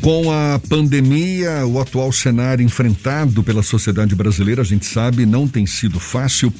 Com 0.00 0.30
a 0.30 0.60
pandemia, 0.68 1.66
o 1.66 1.80
atual 1.80 2.12
cenário 2.12 2.64
enfrentado 2.64 3.42
pela 3.42 3.62
sociedade 3.62 4.14
brasileira, 4.14 4.62
a 4.62 4.64
gente 4.64 4.86
sabe, 4.86 5.26
não 5.26 5.48
tem 5.48 5.66
sido 5.66 5.98
fácil. 5.98 6.52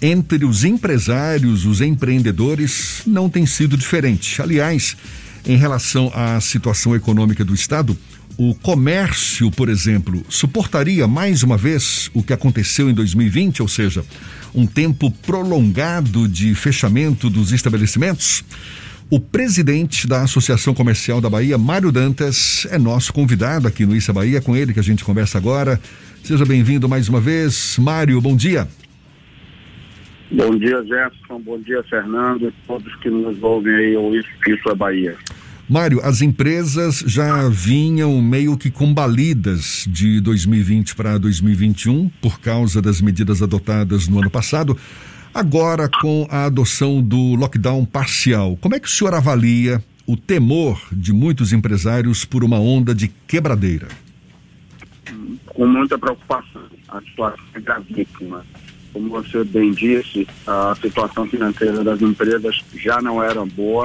Entre 0.00 0.44
os 0.44 0.64
empresários, 0.64 1.66
os 1.66 1.80
empreendedores, 1.80 3.02
não 3.06 3.28
tem 3.28 3.44
sido 3.44 3.76
diferente. 3.76 4.40
Aliás, 4.40 4.96
em 5.46 5.56
relação 5.56 6.10
à 6.14 6.40
situação 6.40 6.96
econômica 6.96 7.44
do 7.44 7.54
Estado, 7.54 7.96
o 8.38 8.54
comércio, 8.54 9.50
por 9.50 9.68
exemplo, 9.68 10.24
suportaria 10.28 11.06
mais 11.06 11.42
uma 11.42 11.56
vez 11.56 12.10
o 12.12 12.22
que 12.22 12.32
aconteceu 12.32 12.90
em 12.90 12.94
2020, 12.94 13.62
ou 13.62 13.68
seja, 13.68 14.04
um 14.54 14.66
tempo 14.66 15.10
prolongado 15.10 16.26
de 16.26 16.54
fechamento 16.54 17.30
dos 17.30 17.52
estabelecimentos? 17.52 18.42
O 19.08 19.20
presidente 19.20 20.08
da 20.08 20.22
Associação 20.22 20.74
Comercial 20.74 21.20
da 21.20 21.30
Bahia, 21.30 21.56
Mário 21.56 21.92
Dantas, 21.92 22.66
é 22.72 22.76
nosso 22.76 23.12
convidado 23.12 23.68
aqui 23.68 23.86
no 23.86 23.94
Issa 23.94 24.12
Bahia, 24.12 24.40
com 24.40 24.56
ele 24.56 24.72
que 24.72 24.80
a 24.80 24.82
gente 24.82 25.04
conversa 25.04 25.38
agora. 25.38 25.80
Seja 26.24 26.44
bem-vindo 26.44 26.88
mais 26.88 27.08
uma 27.08 27.20
vez. 27.20 27.76
Mário, 27.78 28.20
bom 28.20 28.34
dia. 28.34 28.66
Bom 30.28 30.58
dia, 30.58 30.82
Jefferson. 30.82 31.40
Bom 31.40 31.60
dia, 31.60 31.84
Fernando. 31.84 32.52
Todos 32.66 32.92
que 32.96 33.08
nos 33.08 33.40
ouvem 33.40 33.76
aí, 33.76 33.96
o 33.96 34.12
Isso 34.12 34.68
é 34.68 34.74
Bahia. 34.74 35.16
Mário, 35.68 36.00
as 36.02 36.20
empresas 36.20 37.04
já 37.06 37.48
vinham 37.48 38.20
meio 38.20 38.56
que 38.56 38.72
combalidas 38.72 39.84
de 39.88 40.20
2020 40.20 40.96
para 40.96 41.16
2021 41.16 42.08
por 42.20 42.40
causa 42.40 42.82
das 42.82 43.00
medidas 43.00 43.40
adotadas 43.40 44.08
no 44.08 44.18
ano 44.18 44.30
passado. 44.30 44.76
Agora, 45.36 45.86
com 46.00 46.26
a 46.30 46.46
adoção 46.46 47.02
do 47.02 47.34
lockdown 47.34 47.84
parcial, 47.84 48.56
como 48.58 48.74
é 48.74 48.80
que 48.80 48.88
o 48.88 48.90
senhor 48.90 49.12
avalia 49.12 49.84
o 50.06 50.16
temor 50.16 50.80
de 50.90 51.12
muitos 51.12 51.52
empresários 51.52 52.24
por 52.24 52.42
uma 52.42 52.58
onda 52.58 52.94
de 52.94 53.08
quebradeira? 53.08 53.86
Com 55.44 55.66
muita 55.66 55.98
preocupação. 55.98 56.62
A 56.88 57.02
situação 57.02 57.44
é 57.52 57.60
gravíssima. 57.60 58.46
Como 58.94 59.10
você 59.10 59.44
bem 59.44 59.72
disse, 59.72 60.26
a 60.46 60.74
situação 60.80 61.28
financeira 61.28 61.84
das 61.84 62.00
empresas 62.00 62.64
já 62.74 63.02
não 63.02 63.22
era 63.22 63.44
boa 63.44 63.84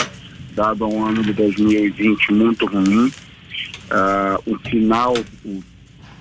dado 0.56 0.88
um 0.88 1.06
ano 1.06 1.22
de 1.22 1.34
2020 1.34 2.32
muito 2.32 2.66
ruim. 2.66 3.08
Uh, 3.08 4.54
o 4.54 4.58
final, 4.70 5.14
o 5.44 5.62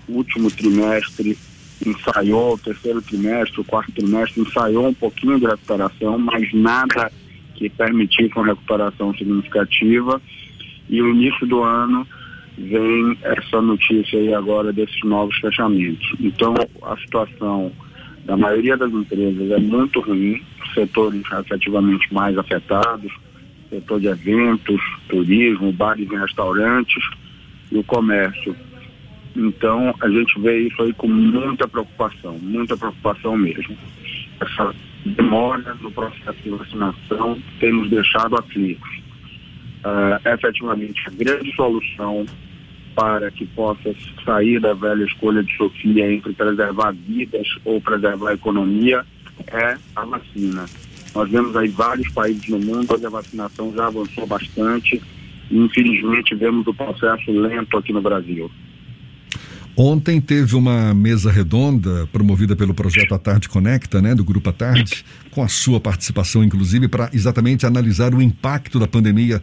último 0.09 0.51
trimestre 0.51 1.39
ensaiou, 1.87 2.55
o 2.55 2.59
terceiro 2.59 3.01
trimestre, 3.03 3.61
o 3.61 3.65
quarto 3.65 3.93
trimestre 3.93 4.41
ensaiou 4.41 4.89
um 4.89 4.95
pouquinho 4.95 5.39
de 5.39 5.47
recuperação, 5.47 6.19
mas 6.19 6.53
nada 6.53 7.11
que 7.55 7.69
permitisse 7.69 8.33
uma 8.37 8.47
recuperação 8.47 9.15
significativa. 9.15 10.21
E 10.89 11.01
o 11.01 11.11
início 11.11 11.47
do 11.47 11.63
ano 11.63 12.07
vem 12.59 13.17
essa 13.23 13.61
notícia 13.61 14.19
aí 14.19 14.35
agora 14.35 14.73
desses 14.73 15.03
novos 15.05 15.37
fechamentos. 15.39 16.15
Então, 16.21 16.55
a 16.83 16.97
situação 16.97 17.73
da 18.25 18.37
maioria 18.37 18.77
das 18.77 18.93
empresas 18.93 19.51
é 19.51 19.59
muito 19.59 20.01
ruim, 20.01 20.43
setores 20.75 21.23
efetivamente 21.33 22.13
mais 22.13 22.37
afetados, 22.37 23.13
setor 23.69 24.01
de 24.01 24.09
eventos, 24.09 24.81
turismo, 25.09 25.73
bares 25.73 26.11
e 26.11 26.17
restaurantes 26.17 27.03
e 27.71 27.79
o 27.79 27.85
comércio. 27.85 28.55
Então, 29.37 29.95
a 30.01 30.09
gente 30.09 30.41
vê 30.41 30.67
isso 30.67 30.83
aí 30.83 30.93
com 30.93 31.07
muita 31.07 31.69
preocupação, 31.69 32.39
muita 32.41 32.77
preocupação 32.77 33.37
mesmo. 33.37 33.77
Essa 34.41 34.75
demora 35.05 35.75
no 35.81 35.91
processo 35.91 36.39
de 36.43 36.51
vacinação 36.51 37.41
tem 37.59 37.73
nos 37.73 37.89
deixado 37.89 38.37
aflitos. 38.37 39.01
Uh, 39.85 40.29
efetivamente, 40.29 41.03
a 41.07 41.11
grande 41.11 41.55
solução 41.55 42.27
para 42.95 43.31
que 43.31 43.47
possa 43.47 43.95
sair 44.25 44.61
da 44.61 44.75
velha 44.75 45.05
escolha 45.05 45.43
de 45.43 45.57
Sofia 45.57 46.13
entre 46.13 46.33
preservar 46.33 46.93
vidas 46.93 47.47
ou 47.65 47.81
preservar 47.81 48.31
a 48.31 48.35
economia 48.35 49.07
é 49.47 49.77
a 49.97 50.05
vacina. 50.05 50.67
Nós 51.15 51.31
vemos 51.31 51.57
aí 51.57 51.69
vários 51.69 52.09
países 52.13 52.49
no 52.49 52.59
mundo 52.59 52.95
onde 52.95 53.07
a 53.07 53.11
vacinação 53.11 53.73
já 53.75 53.87
avançou 53.87 54.27
bastante 54.27 55.01
e 55.51 55.59
infelizmente 55.59 56.35
vemos 56.35 56.67
o 56.67 56.75
processo 56.75 57.31
lento 57.33 57.77
aqui 57.79 57.93
no 57.93 58.03
Brasil. 58.03 58.51
Ontem 59.83 60.21
teve 60.21 60.57
uma 60.57 60.93
mesa 60.93 61.33
redonda 61.33 62.07
promovida 62.13 62.55
pelo 62.55 62.75
projeto 62.75 63.15
A 63.15 63.19
Tarde 63.19 63.49
Conecta, 63.49 64.03
né, 64.03 64.15
do 64.15 64.23
Grupo 64.23 64.51
A 64.51 64.53
Tarde, 64.53 65.03
com 65.31 65.43
a 65.43 65.49
sua 65.49 65.81
participação, 65.81 66.45
inclusive, 66.45 66.87
para 66.87 67.09
exatamente 67.15 67.65
analisar 67.65 68.15
o 68.15 68.21
impacto 68.21 68.79
da 68.79 68.87
pandemia 68.87 69.43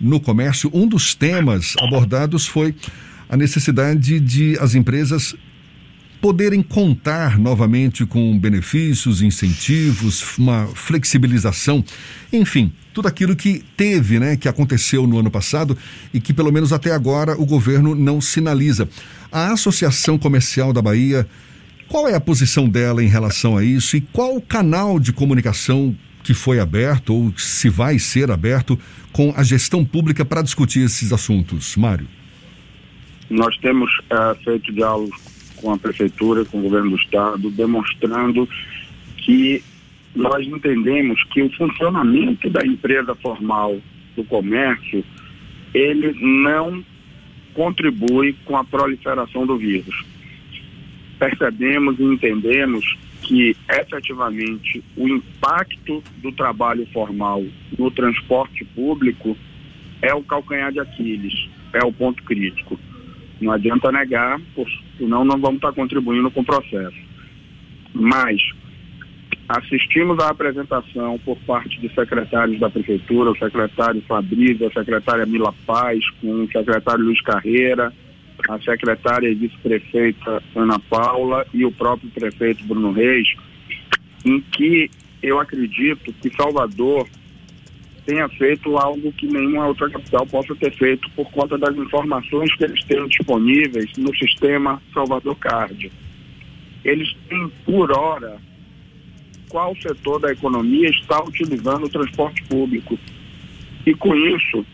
no 0.00 0.18
comércio. 0.18 0.70
Um 0.72 0.88
dos 0.88 1.14
temas 1.14 1.74
abordados 1.78 2.46
foi 2.46 2.74
a 3.28 3.36
necessidade 3.36 4.18
de 4.20 4.56
as 4.58 4.74
empresas 4.74 5.36
poderem 6.18 6.62
contar 6.62 7.38
novamente 7.38 8.06
com 8.06 8.38
benefícios, 8.38 9.20
incentivos, 9.20 10.38
uma 10.38 10.66
flexibilização, 10.68 11.84
enfim, 12.32 12.72
tudo 12.94 13.08
aquilo 13.08 13.34
que 13.34 13.62
teve, 13.76 14.20
né, 14.20 14.36
que 14.36 14.48
aconteceu 14.48 15.04
no 15.04 15.18
ano 15.18 15.30
passado 15.30 15.76
e 16.14 16.20
que 16.20 16.32
pelo 16.32 16.52
menos 16.52 16.72
até 16.72 16.92
agora 16.92 17.32
o 17.38 17.44
governo 17.44 17.94
não 17.94 18.20
sinaliza. 18.20 18.88
A 19.32 19.52
Associação 19.52 20.16
Comercial 20.16 20.72
da 20.72 20.80
Bahia, 20.80 21.26
qual 21.88 22.08
é 22.08 22.14
a 22.14 22.20
posição 22.20 22.68
dela 22.68 23.02
em 23.02 23.08
relação 23.08 23.56
a 23.56 23.64
isso 23.64 23.96
e 23.96 24.00
qual 24.00 24.36
o 24.36 24.40
canal 24.40 25.00
de 25.00 25.12
comunicação 25.12 25.94
que 26.22 26.32
foi 26.32 26.60
aberto 26.60 27.12
ou 27.12 27.34
se 27.36 27.68
vai 27.68 27.98
ser 27.98 28.30
aberto 28.30 28.78
com 29.12 29.34
a 29.36 29.42
gestão 29.42 29.84
pública 29.84 30.24
para 30.24 30.40
discutir 30.40 30.84
esses 30.84 31.12
assuntos, 31.12 31.76
Mário? 31.76 32.06
Nós 33.28 33.56
temos 33.58 33.90
uh, 34.04 34.40
feito 34.44 34.72
diálogos 34.72 35.20
com 35.56 35.72
a 35.72 35.78
prefeitura, 35.78 36.44
com 36.44 36.60
o 36.60 36.62
governo 36.62 36.90
do 36.90 36.96
estado, 36.96 37.50
demonstrando 37.50 38.48
que 39.16 39.62
nós 40.14 40.46
entendemos 40.46 41.22
que 41.24 41.42
o 41.42 41.50
funcionamento 41.50 42.48
da 42.48 42.64
empresa 42.64 43.14
formal 43.16 43.78
do 44.14 44.24
comércio 44.24 45.04
ele 45.72 46.14
não 46.20 46.84
contribui 47.52 48.36
com 48.44 48.56
a 48.56 48.64
proliferação 48.64 49.46
do 49.46 49.56
vírus. 49.56 50.04
Percebemos 51.18 51.98
e 51.98 52.04
entendemos 52.04 52.96
que 53.22 53.56
efetivamente 53.68 54.84
o 54.96 55.08
impacto 55.08 56.02
do 56.18 56.30
trabalho 56.30 56.86
formal 56.92 57.42
no 57.76 57.90
transporte 57.90 58.64
público 58.64 59.36
é 60.02 60.14
o 60.14 60.22
calcanhar 60.22 60.70
de 60.70 60.80
Aquiles, 60.80 61.48
é 61.72 61.82
o 61.84 61.92
ponto 61.92 62.22
crítico. 62.22 62.78
Não 63.40 63.52
adianta 63.52 63.90
negar, 63.90 64.40
senão 64.98 65.24
não 65.24 65.38
vamos 65.38 65.56
estar 65.56 65.72
contribuindo 65.72 66.30
com 66.30 66.40
o 66.40 66.44
processo. 66.44 66.96
Mas 67.92 68.40
assistimos 69.48 70.18
à 70.18 70.28
apresentação 70.28 71.18
por 71.24 71.36
parte 71.40 71.78
de 71.80 71.92
secretários 71.94 72.58
da 72.58 72.70
Prefeitura, 72.70 73.30
o 73.30 73.38
secretário 73.38 74.02
Fabrício, 74.02 74.66
a 74.66 74.72
secretária 74.72 75.26
Mila 75.26 75.54
Paz, 75.66 76.02
com 76.20 76.44
o 76.44 76.50
secretário 76.50 77.04
Luiz 77.04 77.20
Carreira, 77.20 77.92
a 78.48 78.58
secretária 78.60 79.28
e 79.28 79.34
vice-prefeita 79.34 80.42
Ana 80.54 80.78
Paula 80.78 81.46
e 81.52 81.64
o 81.64 81.72
próprio 81.72 82.10
prefeito 82.10 82.64
Bruno 82.64 82.92
Reis, 82.92 83.28
em 84.24 84.40
que 84.40 84.90
eu 85.22 85.38
acredito 85.38 86.12
que 86.12 86.34
Salvador 86.34 87.06
tenha 88.04 88.28
feito 88.28 88.76
algo 88.76 89.12
que 89.12 89.26
nenhuma 89.26 89.66
outra 89.66 89.88
capital 89.88 90.26
possa 90.26 90.54
ter 90.56 90.72
feito 90.72 91.08
por 91.12 91.30
conta 91.30 91.56
das 91.56 91.74
informações 91.76 92.54
que 92.54 92.64
eles 92.64 92.84
têm 92.84 93.06
disponíveis 93.08 93.90
no 93.96 94.14
sistema 94.14 94.82
Salvador 94.92 95.36
Card. 95.36 95.90
Eles 96.84 97.14
têm 97.28 97.50
por 97.64 97.90
hora 97.92 98.38
qual 99.54 99.76
setor 99.76 100.18
da 100.18 100.32
economia 100.32 100.90
está 100.90 101.22
utilizando 101.22 101.84
o 101.84 101.88
transporte 101.88 102.42
público. 102.42 102.98
E 103.86 103.94
com 103.94 104.12
isso, 104.12 104.66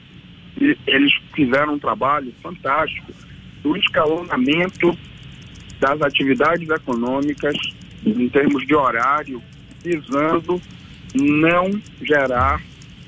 eles 0.86 1.12
fizeram 1.34 1.74
um 1.74 1.78
trabalho 1.78 2.32
fantástico 2.42 3.12
do 3.62 3.76
escalonamento 3.76 4.96
das 5.78 6.00
atividades 6.00 6.66
econômicas 6.66 7.54
em 8.06 8.26
termos 8.30 8.66
de 8.66 8.74
horário, 8.74 9.42
visando 9.84 10.58
não 11.14 11.78
gerar 12.00 12.62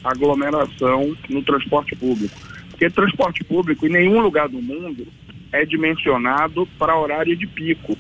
aglomeração 0.05 1.17
no 1.31 1.43
transporte 1.43 1.97
público. 1.97 2.39
Porque 2.69 2.91
transporte 2.91 3.43
público 3.45 3.87
em 3.87 3.93
nenhum 3.93 4.21
lugar 4.21 4.47
do 4.47 4.61
mundo 4.61 5.07
é 5.51 5.65
dimensionado 5.65 6.69
para 6.79 6.99
horário 6.99 7.35
de 7.35 7.47
pico. 7.47 7.97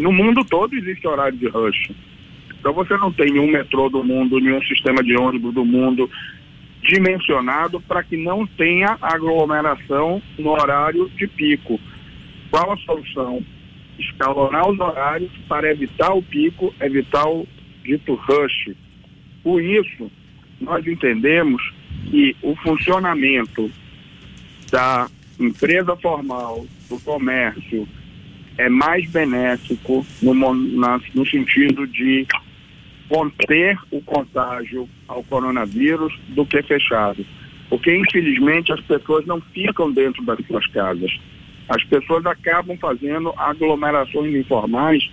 No 0.00 0.10
mundo 0.10 0.44
todo 0.44 0.74
existe 0.74 1.06
horário 1.06 1.38
de 1.38 1.46
rush. 1.46 1.92
Então 2.64 2.72
você 2.72 2.96
não 2.96 3.12
tem 3.12 3.30
nenhum 3.30 3.46
metrô 3.46 3.90
do 3.90 4.02
mundo, 4.02 4.40
nenhum 4.40 4.62
sistema 4.62 5.04
de 5.04 5.14
ônibus 5.14 5.52
do 5.52 5.66
mundo 5.66 6.10
dimensionado 6.82 7.78
para 7.78 8.02
que 8.02 8.16
não 8.16 8.46
tenha 8.46 8.96
aglomeração 9.02 10.22
no 10.38 10.52
horário 10.52 11.10
de 11.10 11.26
pico. 11.26 11.78
Qual 12.50 12.72
a 12.72 12.76
solução? 12.78 13.44
Escalonar 13.98 14.66
os 14.66 14.80
horários 14.80 15.30
para 15.46 15.70
evitar 15.70 16.14
o 16.14 16.22
pico, 16.22 16.74
evitar 16.80 17.28
o 17.28 17.46
dito 17.84 18.14
rush. 18.14 18.74
Por 19.42 19.62
isso, 19.62 20.10
nós 20.58 20.86
entendemos 20.86 21.62
que 22.10 22.34
o 22.40 22.56
funcionamento 22.56 23.70
da 24.72 25.06
empresa 25.38 25.94
formal, 25.96 26.64
do 26.88 26.98
comércio, 27.00 27.86
é 28.56 28.70
mais 28.70 29.06
benéfico 29.10 30.06
no, 30.22 30.54
na, 30.54 30.98
no 31.14 31.26
sentido 31.26 31.86
de 31.86 32.26
conter 33.08 33.78
o 33.90 34.00
contágio 34.00 34.88
ao 35.06 35.22
coronavírus 35.24 36.12
do 36.28 36.44
que 36.46 36.62
fechado. 36.62 37.24
Porque, 37.68 37.96
infelizmente, 37.96 38.72
as 38.72 38.80
pessoas 38.80 39.26
não 39.26 39.40
ficam 39.40 39.90
dentro 39.90 40.24
das 40.24 40.38
suas 40.46 40.66
casas. 40.68 41.10
As 41.68 41.82
pessoas 41.84 42.24
acabam 42.26 42.76
fazendo 42.78 43.32
aglomerações 43.36 44.34
informais 44.34 45.08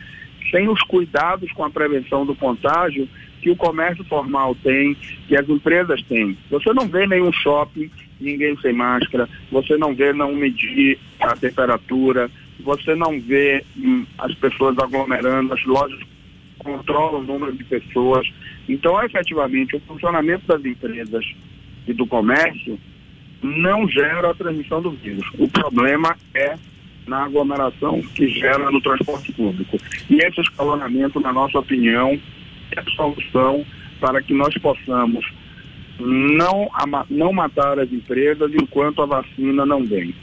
sem 0.49 0.67
os 0.67 0.81
cuidados 0.83 1.51
com 1.53 1.63
a 1.63 1.69
prevenção 1.69 2.25
do 2.25 2.35
contágio 2.35 3.07
que 3.41 3.49
o 3.49 3.55
comércio 3.55 4.03
formal 4.05 4.55
tem, 4.55 4.95
que 5.27 5.35
as 5.35 5.47
empresas 5.49 6.01
têm. 6.03 6.37
Você 6.49 6.71
não 6.73 6.87
vê 6.87 7.07
nenhum 7.07 7.31
shopping, 7.31 7.89
ninguém 8.19 8.55
sem 8.57 8.71
máscara, 8.71 9.27
você 9.51 9.77
não 9.77 9.95
vê 9.95 10.13
não 10.13 10.35
medir 10.35 10.99
a 11.19 11.35
temperatura, 11.35 12.29
você 12.59 12.93
não 12.93 13.19
vê 13.19 13.63
hum, 13.75 14.05
as 14.19 14.33
pessoas 14.35 14.77
aglomerando, 14.77 15.53
as 15.53 15.65
lojas 15.65 15.99
controlam 16.63 17.21
o 17.21 17.23
número 17.23 17.53
de 17.53 17.63
pessoas. 17.63 18.27
Então, 18.67 19.01
efetivamente, 19.03 19.75
o 19.75 19.79
funcionamento 19.81 20.45
das 20.47 20.63
empresas 20.63 21.25
e 21.87 21.93
do 21.93 22.05
comércio 22.05 22.79
não 23.41 23.87
gera 23.87 24.31
a 24.31 24.33
transmissão 24.33 24.81
do 24.81 24.91
vírus. 24.91 25.25
O 25.37 25.47
problema 25.47 26.15
é 26.33 26.57
na 27.07 27.25
aglomeração 27.25 28.01
que 28.15 28.27
gera 28.27 28.69
no 28.69 28.81
transporte 28.81 29.31
público. 29.31 29.77
E 30.09 30.17
esse 30.17 30.41
escalonamento, 30.41 31.19
na 31.19 31.33
nossa 31.33 31.59
opinião, 31.59 32.19
é 32.71 32.79
a 32.79 32.83
solução 32.95 33.65
para 33.99 34.21
que 34.21 34.33
nós 34.33 34.53
possamos 34.55 35.25
não, 35.99 36.69
não 37.09 37.33
matar 37.33 37.79
as 37.79 37.91
empresas 37.91 38.51
enquanto 38.53 39.01
a 39.01 39.05
vacina 39.05 39.65
não 39.65 39.83
vem. 39.83 40.13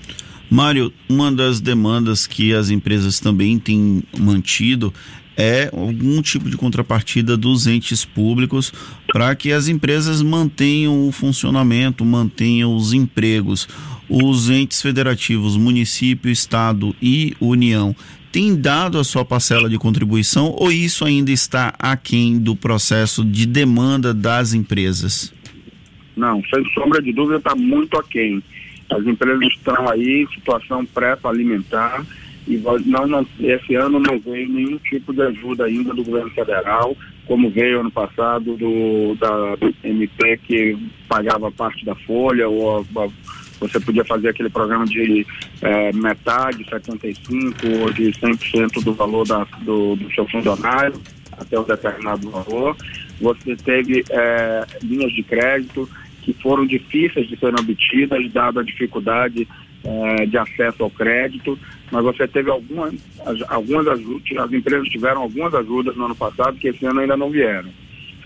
Mário, 0.51 0.93
uma 1.09 1.31
das 1.31 1.61
demandas 1.61 2.27
que 2.27 2.55
as 2.55 2.71
empresas 2.71 3.21
também 3.21 3.59
têm 3.59 4.03
mantido 4.19 4.93
é 5.37 5.71
algum 5.73 6.21
tipo 6.21 6.51
de 6.51 6.57
contrapartida 6.57 7.37
dos 7.37 7.67
entes 7.67 8.05
públicos 8.05 8.73
para 9.13 9.35
que 9.37 9.53
as 9.53 9.69
empresas 9.69 10.21
mantenham 10.21 11.07
o 11.07 11.13
funcionamento, 11.13 12.05
mantenham 12.05 12.75
os 12.75 12.93
empregos. 12.93 13.69
Os 14.09 14.51
entes 14.51 14.83
federativos, 14.83 15.57
município, 15.57 16.31
estado 16.31 16.97
e 17.01 17.37
União, 17.39 17.95
têm 18.33 18.61
dado 18.61 18.99
a 18.99 19.05
sua 19.05 19.25
parcela 19.25 19.69
de 19.69 19.79
contribuição 19.79 20.55
ou 20.59 20.73
isso 20.73 21.05
ainda 21.05 21.31
está 21.31 21.73
aquém 21.79 22.39
do 22.39 22.57
processo 22.57 23.25
de 23.25 23.47
demanda 23.47 24.13
das 24.13 24.55
empresas? 24.55 25.33
Não, 26.17 26.43
sem 26.53 26.65
sombra 26.73 27.01
de 27.01 27.13
dúvida 27.13 27.37
está 27.37 27.55
muito 27.55 27.97
aquém. 27.97 28.43
As 28.91 29.07
empresas 29.07 29.47
estão 29.49 29.89
aí 29.89 30.23
em 30.23 30.35
situação 30.35 30.85
pré-alimentar 30.87 32.05
e 32.49 32.57
não, 32.87 33.07
não, 33.07 33.27
esse 33.39 33.75
ano 33.75 34.01
não 34.01 34.19
veio 34.19 34.49
nenhum 34.49 34.79
tipo 34.79 35.13
de 35.13 35.21
ajuda 35.21 35.67
ainda 35.67 35.93
do 35.93 36.03
governo 36.03 36.31
federal, 36.31 36.97
como 37.27 37.51
veio 37.51 37.81
ano 37.81 37.91
passado 37.91 38.57
do, 38.57 39.15
da 39.17 39.55
MP 39.85 40.39
que 40.39 40.79
pagava 41.07 41.53
parte 41.53 41.85
da 41.85 41.95
folha, 41.95 42.49
ou 42.49 42.79
a, 42.79 43.09
você 43.61 43.79
podia 43.79 44.03
fazer 44.05 44.31
aquele 44.31 44.49
programa 44.49 44.87
de 44.87 45.27
é, 45.61 45.93
metade, 45.93 46.65
75% 46.65 47.83
ou 47.83 47.93
de 47.93 48.13
100% 48.13 48.83
do 48.83 48.95
valor 48.95 49.27
da, 49.27 49.47
do, 49.61 49.97
do 49.97 50.11
seu 50.15 50.27
funcionário, 50.27 50.99
até 51.33 51.61
um 51.61 51.65
determinado 51.65 52.31
valor. 52.31 52.75
Você 53.21 53.57
teve 53.57 54.05
é, 54.09 54.65
linhas 54.83 55.13
de 55.13 55.23
crédito 55.23 55.87
que 56.23 56.33
foram 56.33 56.67
difíceis 56.67 57.29
de 57.29 57.39
serem 57.39 57.61
obtidas, 57.61 58.31
dada 58.33 58.61
a 58.61 58.65
dificuldade 58.65 59.47
é, 59.85 60.27
de 60.27 60.37
acesso 60.37 60.83
ao 60.83 60.91
crédito, 60.91 61.59
mas 61.91 62.05
você 62.05 62.27
teve 62.27 62.51
algumas, 62.51 62.95
algumas 63.49 63.87
ajudas, 63.89 64.39
as 64.39 64.53
empresas 64.53 64.89
tiveram 64.89 65.23
algumas 65.23 65.55
ajudas 65.55 65.97
no 65.97 66.05
ano 66.05 66.15
passado 66.15 66.59
que 66.59 66.69
esse 66.69 66.85
ano 66.85 67.01
ainda 67.01 67.17
não 67.17 67.31
vieram. 67.31 67.71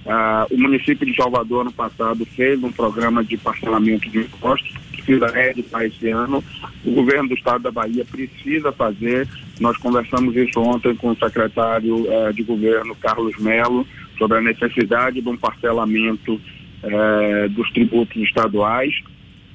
Ah, 0.05 0.47
o 0.51 0.59
município 0.59 1.07
de 1.07 1.15
Salvador, 1.15 1.63
ano 1.63 1.73
passado, 1.73 2.27
fez 2.27 2.63
um 2.63 2.73
programa 2.73 3.23
de 3.23 3.37
parcelamento 3.37 4.11
de 4.11 4.19
impostos, 4.21 4.75
precisa 4.91 5.29
reeditar 5.29 5.85
esse 5.85 6.09
ano. 6.11 6.43
O 6.85 6.91
governo 6.91 7.29
do 7.29 7.35
estado 7.35 7.63
da 7.63 7.71
Bahia 7.71 8.05
precisa 8.05 8.73
fazer. 8.73 9.29
Nós 9.61 9.77
conversamos 9.77 10.35
isso 10.35 10.61
ontem 10.61 10.95
com 10.97 11.11
o 11.11 11.17
secretário 11.17 12.11
eh, 12.11 12.33
de 12.33 12.43
governo, 12.43 12.97
Carlos 12.97 13.37
Melo, 13.39 13.87
sobre 14.19 14.39
a 14.39 14.41
necessidade 14.41 15.21
de 15.21 15.29
um 15.29 15.37
parcelamento 15.37 16.41
eh, 16.83 17.49
dos 17.49 17.71
tributos 17.73 18.17
estaduais 18.23 18.95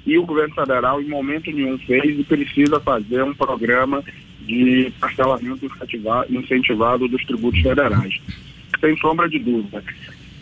e 0.05 0.17
o 0.17 0.25
governo 0.25 0.55
federal 0.55 1.01
em 1.01 1.07
momento 1.07 1.51
nenhum 1.51 1.77
fez 1.79 2.17
e 2.17 2.23
precisa 2.23 2.79
fazer 2.79 3.23
um 3.23 3.33
programa 3.33 4.01
de 4.41 4.91
parcelamento 4.99 5.69
incentivado 6.29 7.07
dos 7.07 7.23
tributos 7.25 7.61
federais. 7.61 8.21
Sem 8.79 8.97
sombra 8.97 9.27
de 9.27 9.39
dúvida. 9.39 9.83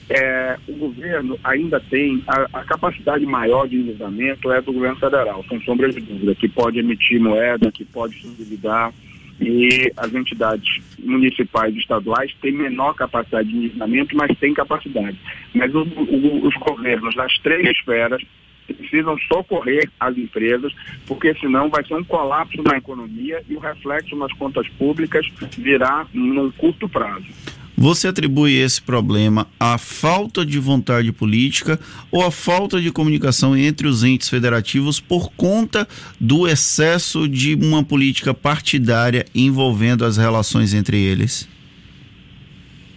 É, 0.08 0.58
o 0.68 0.74
governo 0.74 1.40
ainda 1.44 1.80
tem 1.80 2.24
a, 2.28 2.60
a, 2.60 2.64
capacidade 2.64 3.26
maior 3.26 3.68
de 3.68 3.78
endividamento 3.78 4.52
é 4.52 4.62
do 4.62 4.72
governo 4.72 4.98
federal, 4.98 5.44
sem 5.50 5.60
sombra 5.64 5.92
de 5.92 6.00
dúvida, 6.00 6.36
que 6.36 6.48
pode 6.48 6.78
emitir 6.78 7.20
moeda, 7.20 7.72
que 7.72 7.84
pode 7.84 8.22
se 8.22 8.28
endividar 8.28 8.94
e 9.40 9.92
as 9.98 10.14
entidades 10.14 10.82
municipais 11.00 11.76
e 11.76 11.80
estaduais 11.80 12.34
têm 12.42 12.54
menor 12.54 12.94
capacidade 12.94 13.50
de 13.50 13.58
endividamento, 13.58 14.16
mas 14.16 14.38
têm 14.38 14.54
capacidade. 14.54 15.18
Mas 15.54 15.74
o, 15.74 15.82
o, 15.82 16.48
os 16.48 16.56
governos 16.56 17.16
das 17.16 17.38
três 17.40 17.70
esferas 17.70 18.22
precisam 18.66 19.18
socorrer 19.28 19.90
as 20.00 20.18
empresas, 20.18 20.74
porque 21.06 21.34
senão 21.36 21.70
vai 21.70 21.86
ser 21.86 21.96
um 21.96 22.04
colapso 22.04 22.62
na 22.64 22.78
economia 22.78 23.44
e 23.48 23.56
o 23.56 23.60
reflexo 23.60 24.16
nas 24.16 24.32
contas 24.34 24.68
públicas 24.70 25.28
virá 25.58 26.08
num 26.14 26.52
curto 26.52 26.90
prazo. 26.90 27.28
Você 27.78 28.08
atribui 28.08 28.54
esse 28.54 28.82
problema 28.82 29.48
à 29.60 29.78
falta 29.78 30.46
de 30.46 30.58
vontade 30.60 31.12
política 31.12 31.78
ou 32.10 32.26
à 32.26 32.32
falta 32.32 32.80
de 32.80 32.90
comunicação 32.90 33.56
entre 33.56 33.86
os 33.86 34.02
entes 34.02 34.30
federativos 34.30 35.02
por 35.02 35.30
conta 35.34 35.86
do 36.20 36.48
excesso 36.48 37.28
de 37.28 37.54
uma 37.56 37.84
política 37.84 38.34
partidária 38.34 39.26
envolvendo 39.36 40.06
as 40.06 40.16
relações 40.16 40.74
entre 40.74 40.98
eles? 40.98 41.50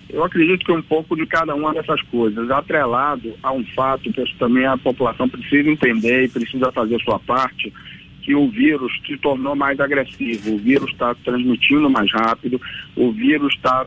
Eu 0.08 0.25
acredito 0.25 0.64
que 0.64 0.72
um 0.72 0.80
pouco 0.80 1.16
de 1.16 1.26
cada 1.26 1.54
uma 1.56 1.75
dessas 1.75 2.00
coisas, 2.02 2.48
atrelado 2.48 3.34
a 3.42 3.52
um 3.52 3.64
fato 3.75 4.10
que 4.12 4.38
também 4.38 4.64
a 4.64 4.78
população 4.78 5.28
precisa 5.28 5.69
entender 5.69 6.25
e 6.25 6.28
precisa 6.28 6.70
fazer 6.70 6.98
sua 7.00 7.19
parte, 7.19 7.72
que 8.28 8.34
o 8.34 8.46
vírus 8.48 8.92
se 9.06 9.16
tornou 9.16 9.56
mais 9.56 9.80
agressivo, 9.80 10.54
o 10.54 10.58
vírus 10.58 10.90
está 10.90 11.14
transmitindo 11.14 11.88
mais 11.88 12.12
rápido, 12.12 12.61
o 12.94 13.11
vírus 13.11 13.54
está 13.54 13.87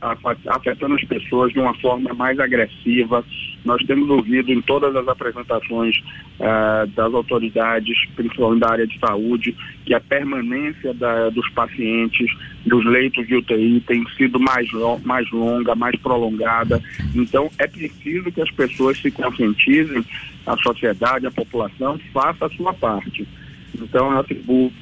afetando 0.00 0.94
as 0.94 1.04
pessoas 1.04 1.52
de 1.52 1.58
uma 1.58 1.74
forma 1.74 2.14
mais 2.14 2.38
agressiva. 2.38 3.24
Nós 3.64 3.82
temos 3.84 4.08
ouvido 4.08 4.52
em 4.52 4.62
todas 4.62 4.94
as 4.94 5.08
apresentações 5.08 5.96
uh, 6.38 6.86
das 6.94 7.12
autoridades, 7.12 7.96
principalmente 8.14 8.60
da 8.60 8.70
área 8.70 8.86
de 8.86 8.98
saúde, 8.98 9.56
que 9.84 9.92
a 9.92 10.00
permanência 10.00 10.94
da, 10.94 11.30
dos 11.30 11.48
pacientes 11.50 12.30
dos 12.64 12.84
leitos 12.84 13.26
de 13.26 13.36
UTI 13.36 13.82
tem 13.86 14.04
sido 14.16 14.38
mais, 14.38 14.68
mais 15.04 15.28
longa, 15.32 15.74
mais 15.74 15.96
prolongada. 15.96 16.80
Então, 17.14 17.50
é 17.58 17.66
preciso 17.66 18.30
que 18.30 18.40
as 18.40 18.50
pessoas 18.52 18.98
se 19.00 19.10
conscientizem, 19.10 20.04
a 20.46 20.56
sociedade, 20.58 21.26
a 21.26 21.30
população, 21.30 21.98
faça 22.12 22.46
a 22.46 22.50
sua 22.50 22.72
parte. 22.72 23.26
Então, 23.74 24.12
eu 24.12 24.18
atribuo 24.20 24.72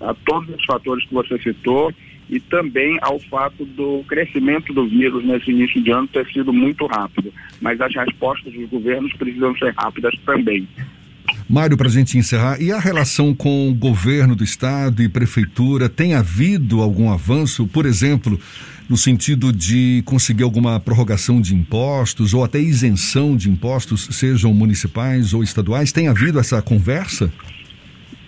a 0.00 0.14
todos 0.14 0.48
os 0.54 0.64
fatores 0.64 1.04
que 1.04 1.14
você 1.14 1.38
citou 1.38 1.92
e 2.28 2.38
também 2.40 2.98
ao 3.02 3.18
fato 3.20 3.64
do 3.64 4.04
crescimento 4.06 4.72
do 4.72 4.86
vírus 4.86 5.24
nesse 5.24 5.50
início 5.50 5.82
de 5.82 5.90
ano 5.90 6.08
ter 6.08 6.26
sido 6.28 6.52
muito 6.52 6.86
rápido. 6.86 7.32
Mas 7.60 7.80
as 7.80 7.94
respostas 7.94 8.52
dos 8.52 8.68
governos 8.68 9.12
precisam 9.14 9.56
ser 9.56 9.74
rápidas 9.76 10.14
também. 10.24 10.66
Mário, 11.48 11.76
para 11.76 11.88
a 11.88 11.90
gente 11.90 12.18
encerrar, 12.18 12.60
e 12.60 12.70
a 12.70 12.78
relação 12.78 13.34
com 13.34 13.70
o 13.70 13.74
governo 13.74 14.36
do 14.36 14.44
estado 14.44 15.02
e 15.02 15.08
prefeitura? 15.08 15.88
Tem 15.88 16.14
havido 16.14 16.82
algum 16.82 17.10
avanço, 17.10 17.66
por 17.66 17.86
exemplo, 17.86 18.38
no 18.88 18.96
sentido 18.96 19.52
de 19.52 20.02
conseguir 20.04 20.42
alguma 20.42 20.78
prorrogação 20.80 21.40
de 21.40 21.54
impostos 21.54 22.34
ou 22.34 22.44
até 22.44 22.58
isenção 22.58 23.36
de 23.36 23.50
impostos, 23.50 24.08
sejam 24.12 24.52
municipais 24.52 25.32
ou 25.32 25.42
estaduais? 25.42 25.92
Tem 25.92 26.08
havido 26.08 26.38
essa 26.38 26.60
conversa? 26.60 27.32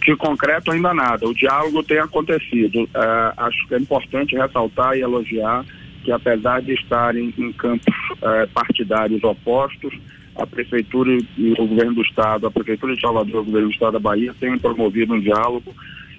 De 0.05 0.17
concreto, 0.17 0.71
ainda 0.71 0.95
nada. 0.95 1.29
O 1.29 1.35
diálogo 1.35 1.83
tem 1.83 1.99
acontecido. 1.99 2.89
É, 2.95 3.33
acho 3.37 3.67
que 3.69 3.75
é 3.75 3.79
importante 3.79 4.37
ressaltar 4.37 4.97
e 4.97 5.01
elogiar 5.01 5.65
que, 6.03 6.11
apesar 6.11 6.63
de 6.63 6.73
estarem 6.73 7.35
em 7.37 7.53
campos 7.53 7.95
é, 8.23 8.47
partidários 8.47 9.23
opostos, 9.23 9.93
a 10.37 10.47
Prefeitura 10.47 11.19
e 11.37 11.53
o 11.53 11.67
Governo 11.67 11.95
do 11.95 12.03
Estado, 12.03 12.47
a 12.47 12.51
Prefeitura 12.51 12.95
de 12.95 13.01
Salvador 13.01 13.35
e 13.35 13.39
o 13.39 13.45
Governo 13.45 13.69
do 13.69 13.75
Estado 13.75 13.93
da 13.93 13.99
Bahia 13.99 14.35
têm 14.41 14.59
promovido 14.59 15.15
um 15.15 15.21
diálogo 15.21 15.75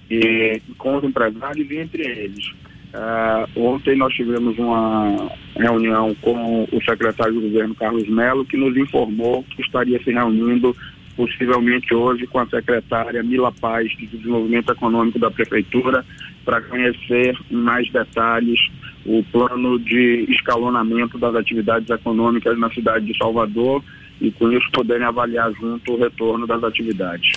e, 0.10 0.62
com 0.78 0.98
os 0.98 1.04
empresários 1.04 1.70
e 1.72 1.78
entre 1.78 2.04
eles. 2.04 2.54
Uh, 2.94 3.68
ontem 3.68 3.96
nós 3.96 4.14
tivemos 4.14 4.58
uma 4.60 5.32
reunião 5.56 6.14
com 6.22 6.68
o 6.70 6.84
secretário 6.84 7.36
do 7.36 7.42
governo, 7.42 7.74
Carlos 7.74 8.08
Melo, 8.10 8.46
que 8.46 8.58
nos 8.58 8.76
informou 8.76 9.44
que 9.44 9.62
estaria 9.62 10.02
se 10.04 10.12
reunindo 10.12 10.76
possivelmente 11.16 11.94
hoje 11.94 12.28
com 12.28 12.40
a 12.40 12.48
secretária 12.48 13.24
Mila 13.24 13.52
Paz 13.52 13.90
de 13.98 14.08
Desenvolvimento 14.08 14.72
Econômico 14.72 15.20
da 15.20 15.32
Prefeitura, 15.32 16.06
para 16.44 16.62
conhecer 16.62 17.38
em 17.50 17.56
mais 17.56 17.92
detalhes 17.92 18.60
o 19.06 19.24
plano 19.32 19.80
de 19.80 20.26
escalonamento 20.30 21.18
das 21.18 21.36
atividades 21.36 21.90
econômicas 21.90 22.58
na 22.58 22.70
cidade 22.72 23.06
de 23.06 23.18
Salvador 23.18 23.84
e 24.20 24.32
com 24.32 24.52
isso 24.52 24.70
poderem 24.72 25.06
avaliar 25.06 25.52
junto 25.54 25.94
o 25.94 26.00
retorno 26.00 26.46
das 26.46 26.64
atividades. 26.64 27.32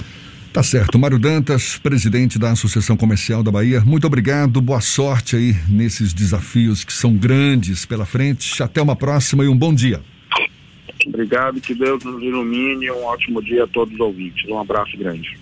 Tá 0.53 0.63
certo. 0.63 0.99
Mário 0.99 1.19
Dantas, 1.19 1.79
presidente 1.79 2.39
da 2.39 2.53
Associação 2.53 2.97
Comercial 2.97 3.43
da 3.43 3.51
Bahia, 3.51 3.81
muito 3.81 4.07
obrigado, 4.07 4.61
boa 4.61 4.81
sorte 4.81 5.35
aí 5.35 5.57
nesses 5.69 6.15
desafios 6.15 6.85
que 6.85 6.93
são 6.93 7.17
grandes 7.17 7.85
pela 7.85 8.07
frente. 8.07 8.63
Até 8.63 8.81
uma 8.81 8.95
próxima 8.95 9.45
e 9.45 9.49
um 9.49 9.57
bom 9.57 9.75
dia. 9.75 10.01
Obrigado, 11.07 11.61
que 11.61 11.75
Deus 11.75 12.03
nos 12.05 12.23
ilumine. 12.23 12.91
Um 12.91 13.05
ótimo 13.05 13.43
dia 13.43 13.65
a 13.65 13.67
todos 13.67 13.95
os 13.95 14.01
ouvintes. 14.01 14.49
Um 14.49 14.59
abraço 14.59 14.97
grande. 14.97 15.37